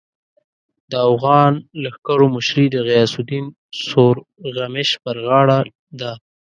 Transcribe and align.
د 0.91 0.93
اوغان 1.09 1.53
لښکرو 1.83 2.27
مشري 2.35 2.65
د 2.71 2.75
غیاث 2.87 3.11
الدین 3.19 3.45
سورغمش 3.85 4.89
پر 5.03 5.15
غاړه 5.25 5.59
ده. 5.99 6.11